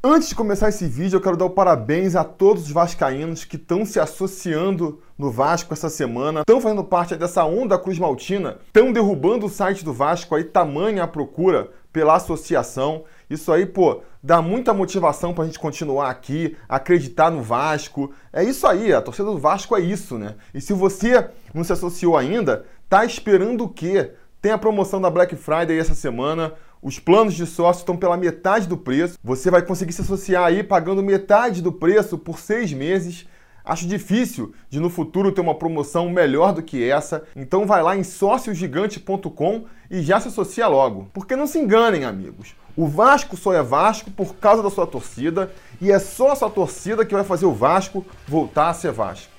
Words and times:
Antes 0.00 0.28
de 0.28 0.36
começar 0.36 0.68
esse 0.68 0.86
vídeo, 0.86 1.16
eu 1.16 1.20
quero 1.20 1.36
dar 1.36 1.50
parabéns 1.50 2.14
a 2.14 2.22
todos 2.22 2.66
os 2.66 2.70
vascaínos 2.70 3.44
que 3.44 3.56
estão 3.56 3.84
se 3.84 3.98
associando 3.98 5.02
no 5.18 5.28
Vasco 5.28 5.72
essa 5.74 5.88
semana, 5.90 6.42
estão 6.42 6.60
fazendo 6.60 6.84
parte 6.84 7.16
dessa 7.16 7.44
onda 7.44 7.76
Cruz 7.76 7.98
Maltina, 7.98 8.58
estão 8.64 8.92
derrubando 8.92 9.46
o 9.46 9.48
site 9.48 9.84
do 9.84 9.92
Vasco 9.92 10.36
aí, 10.36 10.44
tamanha 10.44 11.02
a 11.02 11.08
procura 11.08 11.70
pela 11.92 12.14
associação. 12.14 13.02
Isso 13.28 13.50
aí, 13.52 13.66
pô, 13.66 14.00
dá 14.22 14.40
muita 14.40 14.72
motivação 14.72 15.34
pra 15.34 15.46
gente 15.46 15.58
continuar 15.58 16.10
aqui, 16.10 16.56
acreditar 16.68 17.28
no 17.28 17.42
Vasco. 17.42 18.12
É 18.32 18.44
isso 18.44 18.68
aí, 18.68 18.92
a 18.92 19.02
torcida 19.02 19.28
do 19.28 19.38
Vasco 19.38 19.74
é 19.74 19.80
isso, 19.80 20.16
né? 20.16 20.36
E 20.54 20.60
se 20.60 20.72
você 20.72 21.28
não 21.52 21.64
se 21.64 21.72
associou 21.72 22.16
ainda, 22.16 22.64
tá 22.88 23.04
esperando 23.04 23.64
o 23.64 23.68
quê? 23.68 24.12
Tem 24.40 24.52
a 24.52 24.58
promoção 24.58 25.00
da 25.00 25.10
Black 25.10 25.34
Friday 25.34 25.76
essa 25.76 25.96
semana. 25.96 26.54
Os 26.80 26.98
planos 26.98 27.34
de 27.34 27.44
sócio 27.44 27.80
estão 27.80 27.96
pela 27.96 28.16
metade 28.16 28.68
do 28.68 28.76
preço. 28.76 29.18
Você 29.22 29.50
vai 29.50 29.62
conseguir 29.62 29.92
se 29.92 30.02
associar 30.02 30.44
aí 30.44 30.62
pagando 30.62 31.02
metade 31.02 31.60
do 31.60 31.72
preço 31.72 32.16
por 32.16 32.38
seis 32.38 32.72
meses. 32.72 33.26
Acho 33.64 33.86
difícil 33.86 34.54
de 34.70 34.78
no 34.78 34.88
futuro 34.88 35.32
ter 35.32 35.40
uma 35.40 35.56
promoção 35.56 36.08
melhor 36.08 36.52
do 36.52 36.62
que 36.62 36.88
essa. 36.88 37.24
Então 37.34 37.66
vai 37.66 37.82
lá 37.82 37.96
em 37.96 38.04
sóciogigante.com 38.04 39.64
e 39.90 40.02
já 40.02 40.20
se 40.20 40.28
associa 40.28 40.68
logo. 40.68 41.10
Porque 41.12 41.34
não 41.34 41.48
se 41.48 41.58
enganem, 41.58 42.04
amigos. 42.04 42.54
O 42.76 42.86
Vasco 42.86 43.36
só 43.36 43.52
é 43.52 43.62
Vasco 43.62 44.12
por 44.12 44.36
causa 44.36 44.62
da 44.62 44.70
sua 44.70 44.86
torcida 44.86 45.52
e 45.80 45.90
é 45.90 45.98
só 45.98 46.30
a 46.30 46.36
sua 46.36 46.48
torcida 46.48 47.04
que 47.04 47.14
vai 47.14 47.24
fazer 47.24 47.44
o 47.44 47.52
Vasco 47.52 48.06
voltar 48.26 48.68
a 48.68 48.74
ser 48.74 48.92
Vasco. 48.92 49.32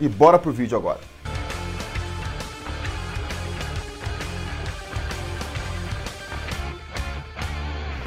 E 0.00 0.08
bora 0.08 0.38
pro 0.38 0.50
vídeo 0.50 0.76
agora. 0.76 1.11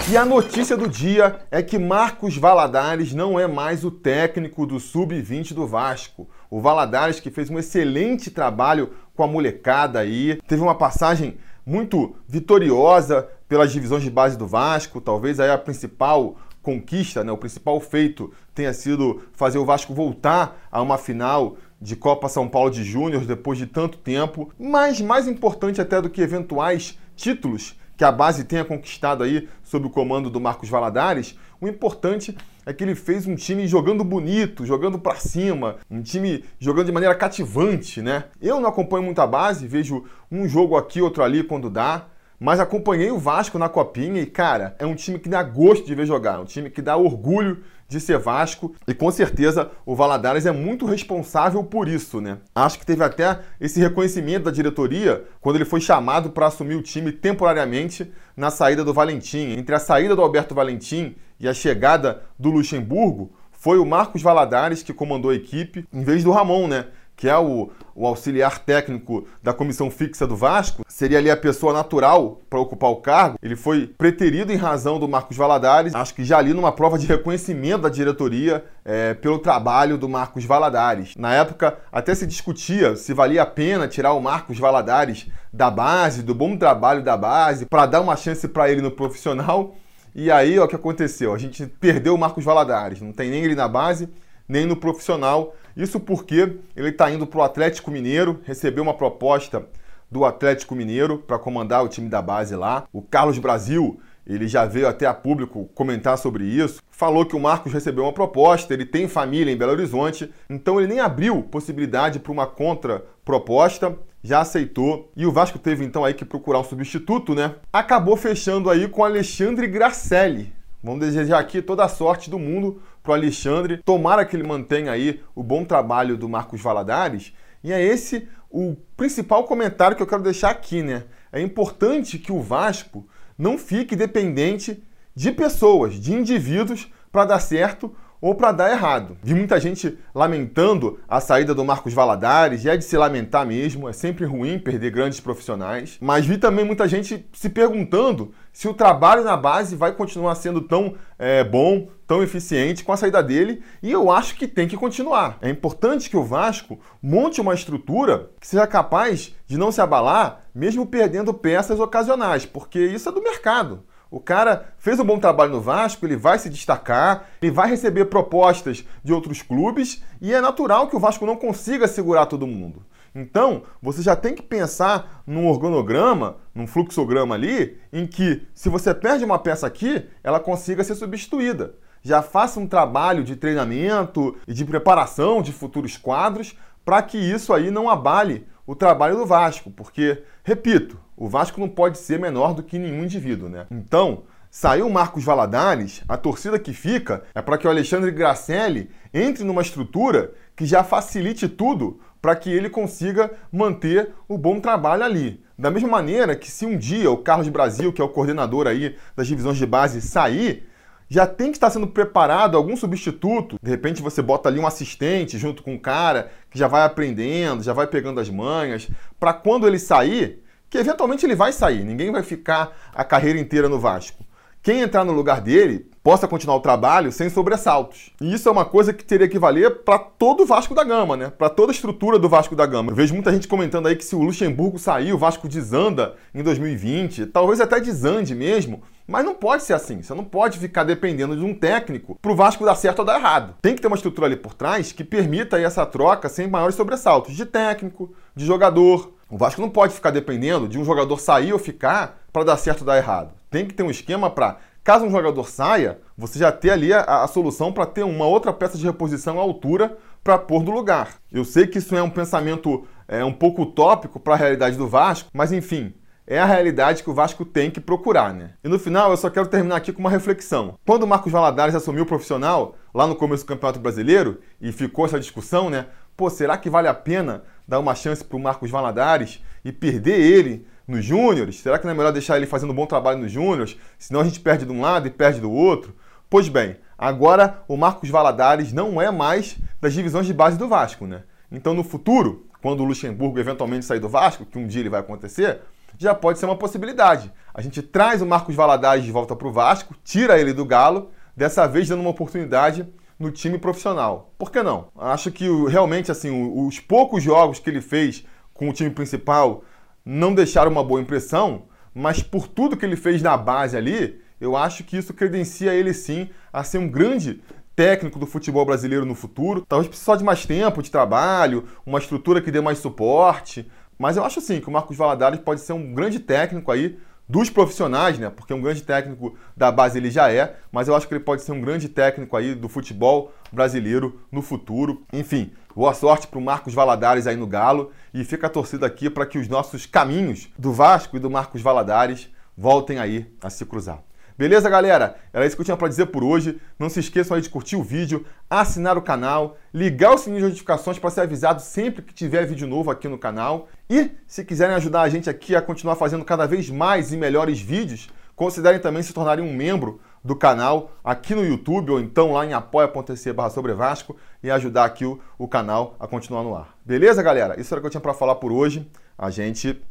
E 0.07 0.15
a 0.15 0.23
notícia 0.23 0.77
do 0.77 0.87
dia 0.87 1.39
é 1.49 1.63
que 1.63 1.79
Marcos 1.79 2.37
Valadares 2.37 3.11
não 3.11 3.39
é 3.39 3.47
mais 3.47 3.83
o 3.83 3.89
técnico 3.89 4.63
do 4.63 4.79
Sub-20 4.79 5.55
do 5.55 5.65
Vasco. 5.65 6.29
O 6.47 6.61
Valadares, 6.61 7.19
que 7.19 7.31
fez 7.31 7.49
um 7.49 7.57
excelente 7.57 8.29
trabalho 8.29 8.91
com 9.15 9.23
a 9.23 9.27
molecada 9.27 9.97
aí, 9.97 10.39
teve 10.47 10.61
uma 10.61 10.75
passagem 10.75 11.37
muito 11.65 12.15
vitoriosa 12.27 13.27
pelas 13.49 13.71
divisões 13.71 14.03
de 14.03 14.11
base 14.11 14.37
do 14.37 14.45
Vasco, 14.45 15.01
talvez 15.01 15.39
aí 15.39 15.49
a 15.49 15.57
principal 15.57 16.35
conquista, 16.61 17.23
né, 17.23 17.31
o 17.31 17.37
principal 17.37 17.79
feito 17.79 18.31
tenha 18.53 18.73
sido 18.73 19.23
fazer 19.33 19.57
o 19.57 19.65
Vasco 19.65 19.91
voltar 19.91 20.67
a 20.71 20.83
uma 20.83 20.99
final 20.99 21.57
de 21.81 21.95
Copa 21.95 22.29
São 22.29 22.47
Paulo 22.47 22.69
de 22.69 22.83
Júnior 22.83 23.25
depois 23.25 23.57
de 23.57 23.65
tanto 23.65 23.97
tempo, 23.97 24.51
mas 24.59 25.01
mais 25.01 25.27
importante 25.27 25.81
até 25.81 25.99
do 25.99 26.11
que 26.11 26.21
eventuais 26.21 26.95
títulos 27.15 27.75
que 27.97 28.03
a 28.03 28.11
base 28.11 28.43
tenha 28.43 28.65
conquistado 28.65 29.23
aí 29.23 29.47
sob 29.63 29.87
o 29.87 29.89
comando 29.89 30.29
do 30.29 30.39
Marcos 30.39 30.69
Valadares, 30.69 31.37
o 31.59 31.67
importante 31.67 32.35
é 32.65 32.73
que 32.73 32.83
ele 32.83 32.95
fez 32.95 33.27
um 33.27 33.35
time 33.35 33.67
jogando 33.67 34.03
bonito, 34.03 34.65
jogando 34.65 34.97
para 34.97 35.15
cima, 35.15 35.77
um 35.89 36.01
time 36.01 36.43
jogando 36.59 36.87
de 36.87 36.91
maneira 36.91 37.15
cativante, 37.15 38.01
né? 38.01 38.25
Eu 38.41 38.59
não 38.59 38.69
acompanho 38.69 39.03
muito 39.03 39.19
a 39.19 39.27
base, 39.27 39.67
vejo 39.67 40.03
um 40.31 40.47
jogo 40.47 40.75
aqui, 40.75 41.01
outro 41.01 41.23
ali 41.23 41.43
quando 41.43 41.69
dá, 41.69 42.07
mas 42.39 42.59
acompanhei 42.59 43.11
o 43.11 43.19
Vasco 43.19 43.57
na 43.57 43.69
Copinha 43.69 44.21
e, 44.21 44.25
cara, 44.25 44.75
é 44.79 44.85
um 44.85 44.95
time 44.95 45.19
que 45.19 45.29
dá 45.29 45.41
gosto 45.43 45.85
de 45.85 45.95
ver 45.95 46.05
jogar, 46.05 46.39
um 46.39 46.45
time 46.45 46.69
que 46.69 46.81
dá 46.81 46.97
orgulho 46.97 47.63
de 47.87 47.99
ser 47.99 48.17
Vasco 48.17 48.73
e 48.87 48.93
com 48.93 49.11
certeza 49.11 49.69
o 49.85 49.95
Valadares 49.95 50.45
é 50.45 50.51
muito 50.51 50.85
responsável 50.85 51.63
por 51.63 51.87
isso, 51.87 52.19
né? 52.19 52.39
Acho 52.53 52.79
que 52.79 52.85
teve 52.85 53.03
até 53.03 53.39
esse 53.61 53.79
reconhecimento 53.79 54.45
da 54.45 54.51
diretoria 54.51 55.23
quando 55.39 55.57
ele 55.57 55.65
foi 55.65 55.79
chamado 55.79 56.31
para 56.31 56.47
assumir 56.47 56.75
o 56.75 56.81
time 56.81 57.11
temporariamente 57.11 58.11
na 58.35 58.49
saída 58.49 58.83
do 58.83 58.93
Valentim. 58.93 59.53
Entre 59.57 59.75
a 59.75 59.79
saída 59.79 60.15
do 60.15 60.21
Alberto 60.21 60.55
Valentim 60.55 61.15
e 61.39 61.47
a 61.47 61.53
chegada 61.53 62.23
do 62.39 62.49
Luxemburgo, 62.49 63.31
foi 63.51 63.79
o 63.79 63.85
Marcos 63.85 64.21
Valadares 64.21 64.83
que 64.83 64.93
comandou 64.93 65.31
a 65.31 65.35
equipe, 65.35 65.87
em 65.91 66.03
vez 66.03 66.23
do 66.23 66.31
Ramon, 66.31 66.67
né? 66.67 66.85
Que 67.15 67.29
é 67.29 67.37
o, 67.37 67.69
o, 67.95 68.05
auxiliar 68.05 68.59
técnico 68.59 69.25
da 69.41 69.53
comissão 69.53 69.89
fixa 69.89 70.27
do 70.27 70.35
Vasco, 70.35 70.83
seria 70.87 71.17
ali 71.17 71.29
a 71.29 71.37
pessoa 71.37 71.71
natural 71.71 72.41
para 72.49 72.59
ocupar 72.59 72.91
o 72.91 72.97
cargo. 72.97 73.37
Ele 73.41 73.55
foi 73.55 73.87
preterido 73.87 74.51
em 74.51 74.57
razão 74.57 74.99
do 74.99 75.07
Marcos 75.07 75.37
Valadares, 75.37 75.95
acho 75.95 76.13
que 76.13 76.23
já 76.23 76.37
ali 76.37 76.53
numa 76.53 76.71
prova 76.71 76.97
de 76.97 77.07
reconhecimento 77.07 77.83
da 77.83 77.89
diretoria 77.89 78.63
é, 78.83 79.13
pelo 79.13 79.39
trabalho 79.39 79.97
do 79.97 80.09
Marcos 80.09 80.43
Valadares. 80.43 81.15
Na 81.17 81.33
época, 81.33 81.77
até 81.91 82.13
se 82.13 82.27
discutia 82.27 82.95
se 82.95 83.13
valia 83.13 83.43
a 83.43 83.45
pena 83.45 83.87
tirar 83.87 84.13
o 84.13 84.21
Marcos 84.21 84.59
Valadares 84.59 85.27
da 85.51 85.71
base, 85.71 86.21
do 86.21 86.35
bom 86.35 86.57
trabalho 86.57 87.01
da 87.01 87.15
base, 87.15 87.65
para 87.65 87.85
dar 87.85 88.01
uma 88.01 88.15
chance 88.15 88.47
para 88.47 88.69
ele 88.69 88.81
no 88.81 88.91
profissional. 88.91 89.75
E 90.13 90.31
aí, 90.31 90.57
ó, 90.57 90.65
o 90.65 90.67
que 90.67 90.75
aconteceu? 90.75 91.33
A 91.33 91.37
gente 91.37 91.65
perdeu 91.65 92.15
o 92.15 92.17
Marcos 92.17 92.43
Valadares, 92.43 93.01
não 93.01 93.11
tem 93.11 93.29
nem 93.29 93.43
ele 93.43 93.55
na 93.55 93.67
base, 93.67 94.09
nem 94.47 94.65
no 94.65 94.75
profissional. 94.75 95.55
Isso 95.75 95.99
porque 95.99 96.57
ele 96.75 96.89
está 96.89 97.11
indo 97.11 97.27
para 97.27 97.39
o 97.39 97.43
Atlético 97.43 97.91
Mineiro, 97.91 98.41
recebeu 98.43 98.83
uma 98.83 98.93
proposta 98.93 99.67
do 100.09 100.23
Atlético 100.23 100.75
Mineiro 100.75 101.17
para 101.17 101.39
comandar 101.39 101.83
o 101.83 101.89
time 101.89 102.07
da 102.07 102.21
base 102.21 102.55
lá. 102.55 102.85
O 102.93 103.01
Carlos 103.01 103.37
Brasil, 103.37 103.99
ele 104.25 104.47
já 104.47 104.65
veio 104.65 104.87
até 104.87 105.05
a 105.05 105.13
público 105.13 105.69
comentar 105.75 106.17
sobre 106.17 106.45
isso. 106.45 106.81
Falou 106.89 107.25
que 107.25 107.35
o 107.35 107.39
Marcos 107.39 107.73
recebeu 107.73 108.03
uma 108.05 108.13
proposta, 108.13 108.73
ele 108.73 108.85
tem 108.85 109.07
família 109.07 109.51
em 109.51 109.57
Belo 109.57 109.73
Horizonte, 109.73 110.31
então 110.49 110.79
ele 110.79 110.87
nem 110.87 110.99
abriu 110.99 111.43
possibilidade 111.43 112.19
para 112.19 112.31
uma 112.31 112.47
contraproposta, 112.47 113.97
já 114.23 114.39
aceitou. 114.39 115.11
E 115.15 115.25
o 115.25 115.31
Vasco 115.31 115.59
teve 115.59 115.83
então 115.83 116.05
aí 116.05 116.13
que 116.13 116.23
procurar 116.23 116.59
um 116.59 116.63
substituto, 116.63 117.35
né? 117.35 117.55
Acabou 117.73 118.15
fechando 118.15 118.69
aí 118.69 118.87
com 118.87 119.03
Alexandre 119.03 119.67
Gracelli. 119.67 120.53
Vamos 120.81 120.99
desejar 120.99 121.39
aqui 121.39 121.61
toda 121.61 121.83
a 121.83 121.89
sorte 121.89 122.29
do 122.29 122.37
mundo 122.37 122.81
para 123.05 123.11
o 123.11 123.15
Alexandre. 123.15 123.77
Tomara 123.77 124.25
que 124.25 124.35
ele 124.35 124.45
mantenha 124.45 124.91
aí 124.91 125.21
o 125.35 125.43
bom 125.43 125.63
trabalho 125.63 126.17
do 126.17 126.27
Marcos 126.27 126.59
Valadares. 126.59 127.33
E 127.63 127.71
é 127.71 127.81
esse 127.81 128.27
o 128.49 128.75
principal 128.97 129.43
comentário 129.43 129.95
que 129.95 130.03
eu 130.03 130.07
quero 130.07 130.23
deixar 130.23 130.49
aqui, 130.49 130.81
né? 130.81 131.03
É 131.31 131.39
importante 131.39 132.17
que 132.17 132.31
o 132.31 132.41
Vasco 132.41 133.07
não 133.37 133.57
fique 133.57 133.95
dependente 133.95 134.83
de 135.13 135.31
pessoas, 135.31 135.95
de 135.95 136.13
indivíduos 136.13 136.91
para 137.11 137.25
dar 137.25 137.39
certo 137.39 137.95
ou 138.19 138.33
para 138.35 138.51
dar 138.51 138.71
errado. 138.71 139.17
Vi 139.21 139.33
muita 139.33 139.59
gente 139.59 139.97
lamentando 140.13 140.99
a 141.07 141.19
saída 141.19 141.53
do 141.53 141.63
Marcos 141.65 141.93
Valadares, 141.93 142.63
e 142.63 142.69
é 142.69 142.77
de 142.77 142.83
se 142.83 142.97
lamentar 142.97 143.45
mesmo, 143.45 143.87
é 143.87 143.93
sempre 143.93 144.25
ruim 144.25 144.59
perder 144.59 144.91
grandes 144.91 145.19
profissionais, 145.19 145.97
mas 146.01 146.25
vi 146.25 146.37
também 146.37 146.65
muita 146.65 146.87
gente 146.87 147.25
se 147.33 147.49
perguntando 147.49 148.33
se 148.51 148.67
o 148.67 148.73
trabalho 148.73 149.23
na 149.23 149.35
base 149.35 149.75
vai 149.75 149.91
continuar 149.91 150.35
sendo 150.35 150.61
tão 150.61 150.95
é, 151.19 151.43
bom, 151.43 151.89
tão 152.07 152.23
eficiente 152.23 152.83
com 152.83 152.93
a 152.93 152.97
saída 152.97 153.21
dele, 153.21 153.61
e 153.81 153.91
eu 153.91 154.09
acho 154.09 154.35
que 154.35 154.47
tem 154.47 154.67
que 154.67 154.77
continuar. 154.77 155.37
É 155.41 155.49
importante 155.49 156.09
que 156.09 156.17
o 156.17 156.23
Vasco 156.23 156.79
monte 157.01 157.41
uma 157.41 157.53
estrutura 157.53 158.29
que 158.39 158.47
seja 158.47 158.65
capaz 158.65 159.35
de 159.45 159.57
não 159.57 159.71
se 159.71 159.81
abalar, 159.81 160.45
mesmo 160.53 160.85
perdendo 160.85 161.33
peças 161.33 161.79
ocasionais, 161.79 162.45
porque 162.45 162.79
isso 162.79 163.09
é 163.09 163.11
do 163.11 163.21
mercado. 163.21 163.83
O 164.09 164.19
cara 164.19 164.73
fez 164.77 164.99
um 164.99 165.03
bom 165.03 165.19
trabalho 165.19 165.51
no 165.51 165.61
Vasco, 165.61 166.05
ele 166.05 166.15
vai 166.15 166.37
se 166.39 166.49
destacar, 166.49 167.25
ele 167.41 167.51
vai 167.51 167.69
receber 167.69 168.05
propostas 168.05 168.85
de 169.03 169.13
outros 169.13 169.41
clubes 169.41 170.03
e 170.21 170.33
é 170.33 170.39
natural 170.39 170.87
que 170.87 170.95
o 170.95 170.99
Vasco 170.99 171.25
não 171.25 171.35
consiga 171.35 171.87
segurar 171.87 172.25
todo 172.25 172.47
mundo. 172.47 172.85
Então, 173.13 173.63
você 173.81 174.01
já 174.01 174.13
tem 174.15 174.35
que 174.35 174.43
pensar 174.43 175.23
num 175.25 175.47
organograma, 175.47 176.35
num 176.53 176.67
fluxograma 176.67 177.33
ali, 177.33 177.77
em 177.91 178.05
que 178.05 178.45
se 178.53 178.67
você 178.67 178.93
perde 178.93 179.23
uma 179.23 179.39
peça 179.39 179.65
aqui, 179.65 180.05
ela 180.21 180.39
consiga 180.39 180.83
ser 180.83 180.95
substituída. 180.95 181.75
Já 182.03 182.21
faça 182.21 182.59
um 182.59 182.67
trabalho 182.67 183.23
de 183.23 183.37
treinamento 183.37 184.35
e 184.45 184.53
de 184.53 184.65
preparação 184.65 185.41
de 185.41 185.53
futuros 185.53 185.97
quadros 185.97 186.55
para 186.83 187.01
que 187.01 187.17
isso 187.17 187.53
aí 187.53 187.71
não 187.71 187.89
abale 187.89 188.45
o 188.67 188.75
trabalho 188.75 189.15
do 189.15 189.25
Vasco, 189.25 189.71
porque, 189.71 190.21
repito, 190.43 190.99
o 191.15 191.29
Vasco 191.29 191.59
não 191.59 191.69
pode 191.69 191.97
ser 191.97 192.19
menor 192.19 192.53
do 192.53 192.63
que 192.63 192.77
nenhum 192.77 193.03
indivíduo, 193.03 193.49
né? 193.49 193.65
Então, 193.71 194.23
saiu 194.49 194.87
o 194.87 194.91
Marcos 194.91 195.23
Valadares, 195.23 196.03
a 196.07 196.17
torcida 196.17 196.59
que 196.59 196.73
fica 196.73 197.23
é 197.33 197.41
para 197.41 197.57
que 197.57 197.67
o 197.67 197.69
Alexandre 197.69 198.11
Gracelli 198.11 198.89
entre 199.13 199.43
numa 199.43 199.61
estrutura 199.61 200.33
que 200.55 200.65
já 200.65 200.83
facilite 200.83 201.47
tudo 201.47 201.99
para 202.21 202.35
que 202.35 202.51
ele 202.51 202.69
consiga 202.69 203.31
manter 203.51 204.13
o 204.27 204.37
bom 204.37 204.59
trabalho 204.59 205.03
ali. 205.03 205.43
Da 205.57 205.69
mesma 205.69 205.87
maneira 205.87 206.35
que 206.35 206.49
se 206.49 206.65
um 206.65 206.77
dia 206.77 207.09
o 207.09 207.17
Carlos 207.17 207.47
Brasil, 207.47 207.93
que 207.93 208.01
é 208.01 208.05
o 208.05 208.09
coordenador 208.09 208.67
aí 208.67 208.97
das 209.15 209.27
divisões 209.27 209.57
de 209.57 209.65
base, 209.65 210.01
sair, 210.01 210.67
já 211.07 211.27
tem 211.27 211.51
que 211.51 211.57
estar 211.57 211.69
sendo 211.69 211.87
preparado 211.87 212.57
algum 212.57 212.75
substituto. 212.75 213.57
De 213.61 213.69
repente 213.69 214.01
você 214.01 214.21
bota 214.21 214.49
ali 214.49 214.59
um 214.59 214.67
assistente 214.67 215.37
junto 215.37 215.63
com 215.63 215.75
um 215.75 215.79
cara 215.79 216.31
que 216.49 216.57
já 216.57 216.67
vai 216.67 216.83
aprendendo, 216.83 217.63
já 217.63 217.73
vai 217.73 217.87
pegando 217.87 218.19
as 218.19 218.29
manhas, 218.29 218.89
para 219.19 219.33
quando 219.33 219.67
ele 219.67 219.79
sair, 219.79 220.43
que 220.69 220.77
eventualmente 220.77 221.25
ele 221.25 221.35
vai 221.35 221.51
sair, 221.51 221.83
ninguém 221.83 222.11
vai 222.11 222.23
ficar 222.23 222.75
a 222.93 223.03
carreira 223.03 223.39
inteira 223.39 223.69
no 223.69 223.79
Vasco. 223.79 224.23
Quem 224.65 224.81
entrar 224.81 225.05
no 225.05 225.13
lugar 225.13 225.41
dele 225.41 225.91
possa 226.03 226.27
continuar 226.27 226.55
o 226.55 226.59
trabalho 226.59 227.11
sem 227.11 227.29
sobressaltos. 227.29 228.11
E 228.19 228.33
isso 228.33 228.49
é 228.49 228.51
uma 228.51 228.65
coisa 228.65 228.91
que 228.91 229.05
teria 229.05 229.27
que 229.27 229.37
valer 229.37 229.83
para 229.83 229.99
todo 229.99 230.41
o 230.41 230.45
Vasco 230.47 230.73
da 230.73 230.83
Gama, 230.83 231.15
né? 231.15 231.29
Para 231.29 231.49
toda 231.49 231.71
a 231.71 231.75
estrutura 231.75 232.17
do 232.17 232.27
Vasco 232.27 232.55
da 232.55 232.65
Gama. 232.65 232.91
Eu 232.91 232.95
vejo 232.95 233.13
muita 233.13 233.31
gente 233.31 233.47
comentando 233.47 233.87
aí 233.87 233.95
que 233.95 234.03
se 234.03 234.15
o 234.15 234.23
Luxemburgo 234.23 234.79
sair, 234.79 235.13
o 235.13 235.19
Vasco 235.19 235.47
desanda 235.47 236.15
em 236.33 236.41
2020, 236.41 237.27
talvez 237.27 237.61
até 237.61 237.79
desande 237.79 238.33
mesmo, 238.33 238.81
Mas 239.07 239.23
não 239.23 239.35
pode 239.35 239.61
ser 239.61 239.73
assim. 239.73 240.01
Você 240.01 240.13
não 240.15 240.23
pode 240.23 240.57
ficar 240.57 240.83
dependendo 240.83 241.37
de 241.37 241.43
um 241.43 241.53
técnico 241.53 242.17
para 242.19 242.31
o 242.31 242.35
Vasco 242.35 242.65
dar 242.65 242.75
certo 242.75 242.99
ou 242.99 243.05
dar 243.05 243.19
errado. 243.19 243.55
Tem 243.61 243.75
que 243.75 243.81
ter 243.81 243.87
uma 243.87 243.95
estrutura 243.95 244.25
ali 244.25 244.35
por 244.35 244.55
trás 244.55 244.91
que 244.91 245.03
permita 245.03 245.59
essa 245.59 245.85
troca 245.85 246.27
sem 246.27 246.47
maiores 246.47 246.75
sobressaltos 246.75 247.35
de 247.35 247.45
técnico, 247.45 248.13
de 248.35 248.45
jogador. 248.45 249.14
O 249.35 249.37
Vasco 249.37 249.59
não 249.59 249.69
pode 249.69 249.93
ficar 249.93 250.11
dependendo 250.11 250.65
de 250.65 250.79
um 250.79 250.85
jogador 250.85 251.19
sair 251.19 251.51
ou 251.51 251.59
ficar 251.59 252.21
para 252.31 252.45
dar 252.45 252.55
certo 252.55 252.79
ou 252.79 252.85
dar 252.85 252.95
errado. 252.95 253.33
Tem 253.51 253.65
que 253.65 253.73
ter 253.73 253.83
um 253.83 253.89
esquema 253.89 254.29
para, 254.29 254.59
caso 254.81 255.03
um 255.03 255.11
jogador 255.11 255.49
saia, 255.49 255.99
você 256.17 256.39
já 256.39 256.53
ter 256.53 256.69
ali 256.69 256.93
a, 256.93 257.01
a 257.01 257.27
solução 257.27 257.73
para 257.73 257.85
ter 257.85 258.03
uma 258.03 258.25
outra 258.25 258.53
peça 258.53 258.77
de 258.77 258.85
reposição 258.85 259.37
à 259.37 259.41
altura 259.41 259.97
para 260.23 260.37
pôr 260.37 260.63
no 260.63 260.71
lugar. 260.71 261.15
Eu 261.29 261.43
sei 261.43 261.67
que 261.67 261.79
isso 261.79 261.93
é 261.97 262.01
um 262.01 262.09
pensamento 262.09 262.87
é, 263.09 263.25
um 263.25 263.33
pouco 263.33 263.63
utópico 263.63 264.21
para 264.21 264.35
a 264.35 264.37
realidade 264.37 264.77
do 264.77 264.87
Vasco, 264.87 265.29
mas 265.33 265.51
enfim, 265.51 265.93
é 266.25 266.39
a 266.39 266.45
realidade 266.45 267.03
que 267.03 267.09
o 267.09 267.13
Vasco 267.13 267.43
tem 267.43 267.69
que 267.69 267.81
procurar, 267.81 268.33
né? 268.33 268.51
E 268.63 268.69
no 268.69 268.79
final, 268.79 269.11
eu 269.11 269.17
só 269.17 269.29
quero 269.29 269.47
terminar 269.47 269.75
aqui 269.75 269.91
com 269.91 269.99
uma 269.99 270.09
reflexão. 270.09 270.75
Quando 270.85 271.03
o 271.03 271.07
Marcos 271.07 271.33
Valadares 271.33 271.75
assumiu 271.75 272.03
o 272.03 272.07
profissional, 272.07 272.75
lá 272.93 273.05
no 273.05 273.17
começo 273.17 273.43
do 273.43 273.49
Campeonato 273.49 273.81
Brasileiro, 273.81 274.39
e 274.61 274.71
ficou 274.71 275.05
essa 275.05 275.19
discussão, 275.19 275.69
né? 275.69 275.87
Pô, 276.15 276.29
será 276.29 276.57
que 276.57 276.69
vale 276.69 276.87
a 276.87 276.93
pena 276.93 277.43
dar 277.67 277.79
uma 277.79 277.95
chance 277.95 278.23
para 278.23 278.37
o 278.37 278.39
Marcos 278.39 278.69
Valadares 278.69 279.43
e 279.63 279.71
perder 279.71 280.19
ele 280.19 280.67
nos 280.87 281.03
Júniores? 281.03 281.59
Será 281.59 281.79
que 281.79 281.85
não 281.85 281.91
é 281.91 281.95
melhor 281.95 282.11
deixar 282.11 282.37
ele 282.37 282.45
fazendo 282.45 282.71
um 282.71 282.75
bom 282.75 282.85
trabalho 282.85 283.19
nos 283.19 283.31
Júniores? 283.31 283.77
Senão 283.97 284.21
a 284.21 284.23
gente 284.23 284.39
perde 284.39 284.65
de 284.65 284.71
um 284.71 284.81
lado 284.81 285.07
e 285.07 285.11
perde 285.11 285.39
do 285.39 285.51
outro? 285.51 285.95
Pois 286.29 286.47
bem, 286.47 286.77
agora 286.97 287.63
o 287.67 287.77
Marcos 287.77 288.09
Valadares 288.09 288.73
não 288.73 289.01
é 289.01 289.11
mais 289.11 289.57
das 289.81 289.93
divisões 289.93 290.25
de 290.25 290.33
base 290.33 290.57
do 290.57 290.67
Vasco, 290.67 291.05
né? 291.05 291.23
Então 291.51 291.73
no 291.73 291.83
futuro, 291.83 292.47
quando 292.61 292.81
o 292.81 292.85
Luxemburgo 292.85 293.39
eventualmente 293.39 293.85
sair 293.85 293.99
do 293.99 294.09
Vasco, 294.09 294.45
que 294.45 294.57
um 294.57 294.67
dia 294.67 294.81
ele 294.81 294.89
vai 294.89 294.99
acontecer, 294.99 295.61
já 295.97 296.13
pode 296.13 296.39
ser 296.39 296.45
uma 296.45 296.57
possibilidade. 296.57 297.31
A 297.53 297.61
gente 297.61 297.81
traz 297.81 298.21
o 298.21 298.25
Marcos 298.25 298.55
Valadares 298.55 299.05
de 299.05 299.11
volta 299.11 299.35
para 299.35 299.47
o 299.47 299.51
Vasco, 299.51 299.95
tira 300.03 300.39
ele 300.39 300.53
do 300.53 300.65
Galo, 300.65 301.11
dessa 301.35 301.67
vez 301.67 301.87
dando 301.87 302.01
uma 302.01 302.09
oportunidade 302.09 302.87
no 303.19 303.31
time 303.31 303.57
profissional. 303.57 304.33
Por 304.37 304.51
que 304.51 304.61
não? 304.61 304.89
Acho 304.97 305.31
que 305.31 305.47
realmente 305.67 306.11
assim 306.11 306.51
os 306.67 306.79
poucos 306.79 307.23
jogos 307.23 307.59
que 307.59 307.69
ele 307.69 307.81
fez 307.81 308.25
com 308.53 308.69
o 308.69 308.73
time 308.73 308.89
principal 308.89 309.63
não 310.03 310.33
deixaram 310.33 310.71
uma 310.71 310.83
boa 310.83 311.01
impressão, 311.01 311.63
mas 311.93 312.21
por 312.21 312.47
tudo 312.47 312.77
que 312.77 312.85
ele 312.85 312.95
fez 312.95 313.21
na 313.21 313.35
base 313.35 313.75
ali, 313.75 314.21
eu 314.39 314.55
acho 314.55 314.83
que 314.83 314.97
isso 314.97 315.13
credencia 315.13 315.73
ele 315.73 315.93
sim 315.93 316.29
a 316.51 316.63
ser 316.63 316.77
um 316.77 316.87
grande 316.87 317.41
técnico 317.75 318.19
do 318.19 318.25
futebol 318.25 318.65
brasileiro 318.65 319.05
no 319.05 319.15
futuro. 319.15 319.65
Talvez 319.67 319.87
precise 319.87 320.05
só 320.05 320.15
de 320.15 320.23
mais 320.23 320.45
tempo 320.45 320.81
de 320.81 320.91
trabalho, 320.91 321.65
uma 321.85 321.99
estrutura 321.99 322.41
que 322.41 322.51
dê 322.51 322.61
mais 322.61 322.79
suporte, 322.79 323.69
mas 323.97 324.17
eu 324.17 324.23
acho 324.23 324.41
sim 324.41 324.59
que 324.59 324.67
o 324.67 324.71
Marcos 324.71 324.97
Valadares 324.97 325.39
pode 325.39 325.61
ser 325.61 325.73
um 325.73 325.93
grande 325.93 326.19
técnico 326.19 326.71
aí 326.71 326.97
dos 327.27 327.49
profissionais, 327.49 328.19
né? 328.19 328.29
Porque 328.29 328.53
um 328.53 328.61
grande 328.61 328.83
técnico 328.83 329.35
da 329.55 329.71
base 329.71 329.97
ele 329.97 330.11
já 330.11 330.31
é, 330.31 330.55
mas 330.71 330.87
eu 330.87 330.95
acho 330.95 331.07
que 331.07 331.13
ele 331.13 331.23
pode 331.23 331.41
ser 331.41 331.51
um 331.51 331.61
grande 331.61 331.89
técnico 331.89 332.37
aí 332.37 332.53
do 332.53 332.69
futebol 332.69 333.33
brasileiro 333.51 334.19
no 334.31 334.41
futuro. 334.41 335.03
Enfim, 335.11 335.51
boa 335.75 335.93
sorte 335.93 336.27
para 336.27 336.39
o 336.39 336.41
Marcos 336.41 336.73
Valadares 336.73 337.27
aí 337.27 337.35
no 337.35 337.47
Galo 337.47 337.91
e 338.13 338.23
fica 338.23 338.47
a 338.47 338.49
torcida 338.49 338.85
aqui 338.85 339.09
para 339.09 339.25
que 339.25 339.37
os 339.37 339.47
nossos 339.47 339.85
caminhos 339.85 340.49
do 340.57 340.71
Vasco 340.71 341.17
e 341.17 341.19
do 341.19 341.29
Marcos 341.29 341.61
Valadares 341.61 342.29
voltem 342.55 342.99
aí 342.99 343.33
a 343.41 343.49
se 343.49 343.65
cruzar. 343.65 344.01
Beleza, 344.37 344.69
galera? 344.69 345.15
Era 345.31 345.45
isso 345.45 345.55
que 345.55 345.61
eu 345.61 345.65
tinha 345.65 345.77
para 345.77 345.87
dizer 345.87 346.07
por 346.07 346.21
hoje. 346.21 346.59
Não 346.77 346.89
se 346.89 346.99
esqueçam 346.99 347.35
aí 347.35 347.41
de 347.41 347.49
curtir 347.49 347.77
o 347.77 347.83
vídeo, 347.83 348.25
assinar 348.49 348.97
o 348.97 349.01
canal, 349.01 349.57
ligar 349.73 350.13
o 350.13 350.17
sininho 350.17 350.41
de 350.41 350.47
notificações 350.47 350.99
para 350.99 351.09
ser 351.09 351.21
avisado 351.21 351.61
sempre 351.61 352.01
que 352.01 352.13
tiver 352.13 352.45
vídeo 352.45 352.67
novo 352.67 352.91
aqui 352.91 353.07
no 353.07 353.17
canal. 353.17 353.69
E 353.89 354.11
se 354.27 354.43
quiserem 354.43 354.75
ajudar 354.75 355.03
a 355.03 355.09
gente 355.09 355.29
aqui 355.29 355.55
a 355.55 355.61
continuar 355.61 355.95
fazendo 355.95 356.25
cada 356.25 356.45
vez 356.45 356.69
mais 356.69 357.13
e 357.13 357.17
melhores 357.17 357.61
vídeos, 357.61 358.09
considerem 358.35 358.81
também 358.81 359.01
se 359.03 359.13
tornarem 359.13 359.45
um 359.45 359.53
membro 359.53 360.01
do 360.21 360.35
canal 360.35 360.91
aqui 361.01 361.33
no 361.33 361.45
YouTube 361.45 361.91
ou 361.91 361.99
então 362.01 362.33
lá 362.33 362.45
em 362.45 362.51
apoia.se 362.51 363.31
barra 363.31 363.51
sobre 363.51 363.73
Vasco 363.73 364.17
e 364.43 364.51
ajudar 364.51 364.83
aqui 364.83 365.05
o, 365.05 365.17
o 365.37 365.47
canal 365.47 365.95
a 365.97 366.07
continuar 366.07 366.43
no 366.43 366.53
ar. 366.53 366.75
Beleza, 366.83 367.23
galera? 367.23 367.57
Isso 367.57 367.73
era 367.73 367.79
o 367.79 367.81
que 367.81 367.87
eu 367.87 367.91
tinha 367.91 368.01
para 368.01 368.13
falar 368.13 368.35
por 368.35 368.51
hoje. 368.51 368.85
A 369.17 369.29
gente 369.29 369.81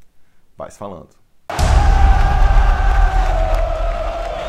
vai 0.55 0.71
se 0.71 0.77
falando. 0.77 1.24